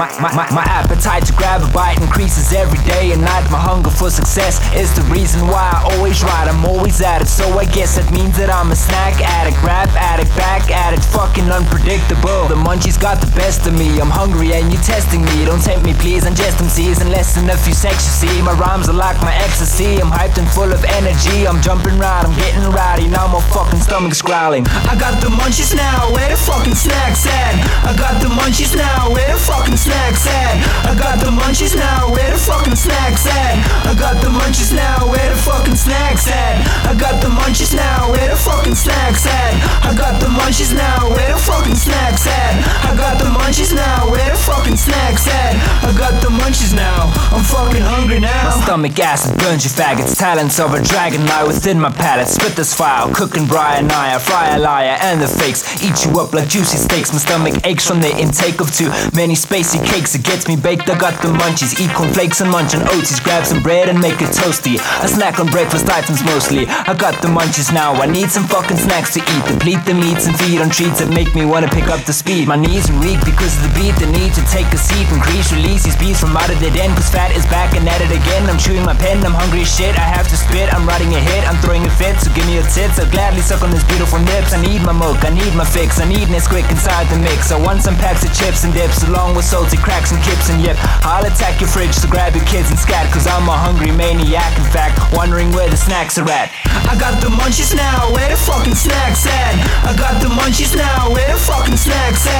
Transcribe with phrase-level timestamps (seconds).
[0.00, 3.44] My, my, my, appetite to grab a bite increases every day and night.
[3.52, 6.48] My hunger for success is the reason why I always write.
[6.48, 9.92] I'm always at it, so I guess that means that I'm a snack addict, rap
[10.00, 12.48] addict, back addict, fucking unpredictable.
[12.48, 14.00] The munchies got the best of me.
[14.00, 15.44] I'm hungry and you're testing me.
[15.44, 16.24] Don't tempt me, please.
[16.24, 18.00] I'm just MCs and less than a few sex.
[18.08, 20.00] You see, my rhymes are like my ecstasy.
[20.00, 21.44] I'm hyped and full of energy.
[21.44, 23.04] I'm jumping right, I'm getting rowdy.
[23.04, 24.64] Now my fucking stomach's growling.
[24.88, 26.08] I got the munchies now.
[26.16, 27.52] Where the fucking snacks at?
[27.84, 29.12] I got the munchies now.
[29.12, 29.36] Where the
[29.70, 30.90] fucking snacks at?
[30.90, 32.10] I got the munchies now.
[32.10, 33.54] Where the fucking snacks at?
[33.86, 35.06] I got the munchies now.
[35.06, 36.66] Where the fucking snacks at?
[36.86, 38.10] I got the munchies now.
[38.10, 39.54] Where the fucking snacks at?
[39.86, 41.08] I got the munchies now.
[41.08, 42.39] Where the fucking snacks at?
[43.50, 44.06] Munchies now.
[44.06, 45.58] Where the fucking snacks at?
[45.82, 47.10] I got the munchies now.
[47.34, 48.46] I'm fucking hungry now.
[48.46, 50.14] My stomach acid burns you faggots.
[50.16, 52.28] Talents of a dragon lie within my palate.
[52.28, 53.10] Spit this file.
[53.12, 55.66] Cooking Brian I fry a liar and the fakes.
[55.82, 57.10] Eat you up like juicy steaks.
[57.10, 58.86] My stomach aches from the intake of too
[59.18, 60.14] many spacey cakes.
[60.14, 60.88] It gets me baked.
[60.88, 61.74] I got the munchies.
[61.82, 63.18] Eat cornflakes and munch on oaties.
[63.18, 64.78] Grab some bread and make it toasty.
[65.02, 66.70] I snack on breakfast items mostly.
[66.86, 67.98] I got the munchies now.
[67.98, 69.44] I need some fucking snacks to eat.
[69.50, 72.46] Deplete the meats and feed on treats that make me wanna pick up the speed.
[72.46, 73.96] My knees are weak because of the beat.
[73.96, 75.08] The need to take a seat.
[75.08, 76.92] Increase, release these beats from out of the den.
[76.92, 78.44] Cause fat is back and at it again.
[78.44, 79.24] I'm chewing my pen.
[79.24, 79.96] I'm hungry shit.
[79.96, 80.68] I have to spit.
[80.72, 81.48] I'm writing a hit.
[81.48, 82.20] I'm throwing a fit.
[82.20, 83.00] So give me your tits.
[83.00, 84.52] I'll gladly suck on these beautiful nips.
[84.52, 85.24] I need my milk.
[85.24, 85.96] I need my fix.
[86.00, 87.48] I need Nesquik inside the mix.
[87.48, 90.60] I want some packs of chips and dips along with salty cracks and kips and
[90.60, 90.76] yep.
[91.00, 93.08] I'll attack your fridge so grab your kids and scat.
[93.08, 94.52] Cause I'm a hungry maniac.
[94.60, 96.52] In fact, wondering where the snacks are at.
[96.84, 98.12] I got the munchies now.
[98.12, 99.54] Where the fucking snacks at?
[99.88, 101.08] I got the munchies now.
[101.08, 102.39] Where the fucking snacks at?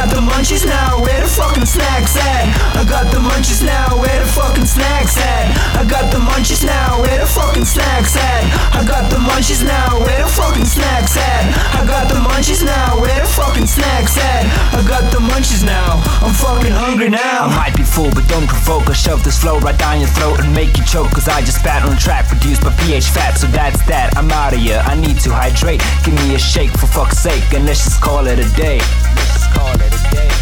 [0.00, 0.96] I got the munchies now.
[0.96, 2.48] Where the fucking snacks at?
[2.72, 4.00] I got the munchies now.
[4.00, 5.52] Where the fucking snacks at?
[5.76, 7.04] I got the munchies now.
[7.04, 8.48] Where the fucking snacks at?
[8.72, 10.00] I got the munchies now.
[10.00, 11.52] Where the fucking snacks at?
[11.76, 12.96] I got the munchies now.
[12.96, 14.48] Where the fucking snacks at?
[14.72, 16.00] I got the munchies now.
[16.24, 17.52] I'm fucking hungry now.
[17.52, 18.88] I might be full, but don't provoke.
[18.88, 21.12] I shove this flow right down your throat and make you choke.
[21.12, 23.36] Cause I just spat on track produced by PHFat.
[23.36, 24.16] So that's that.
[24.16, 24.80] I'm out of here.
[24.80, 25.84] I need to hydrate.
[26.08, 27.44] Give me a shake for fuck's sake.
[27.52, 28.80] And let's just call it a day.
[28.80, 29.89] Let's just call it a day.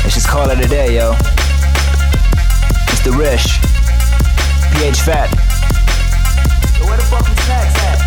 [0.08, 1.12] Let's just call it a day, yo.
[2.88, 3.14] Mr.
[3.14, 3.58] Rish.
[4.72, 5.28] PHFat.
[6.78, 7.04] Yo, where the
[7.76, 7.97] at?